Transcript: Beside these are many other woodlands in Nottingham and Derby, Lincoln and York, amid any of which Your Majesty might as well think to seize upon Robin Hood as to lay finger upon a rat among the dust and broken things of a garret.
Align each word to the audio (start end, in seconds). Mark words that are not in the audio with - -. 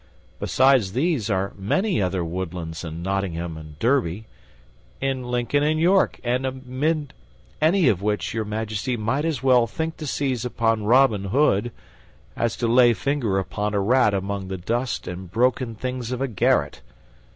Beside 0.39 0.81
these 0.81 1.29
are 1.29 1.53
many 1.55 2.01
other 2.01 2.25
woodlands 2.25 2.83
in 2.83 3.03
Nottingham 3.03 3.55
and 3.55 3.77
Derby, 3.77 4.25
Lincoln 4.99 5.61
and 5.61 5.79
York, 5.79 6.19
amid 6.23 7.13
any 7.61 7.87
of 7.87 8.01
which 8.01 8.33
Your 8.33 8.43
Majesty 8.43 8.97
might 8.97 9.25
as 9.25 9.43
well 9.43 9.67
think 9.67 9.97
to 9.97 10.07
seize 10.07 10.43
upon 10.43 10.85
Robin 10.85 11.25
Hood 11.25 11.71
as 12.35 12.57
to 12.57 12.67
lay 12.67 12.93
finger 12.95 13.37
upon 13.37 13.75
a 13.75 13.79
rat 13.79 14.15
among 14.15 14.47
the 14.47 14.57
dust 14.57 15.07
and 15.07 15.29
broken 15.31 15.75
things 15.75 16.11
of 16.11 16.19
a 16.19 16.27
garret. 16.27 16.81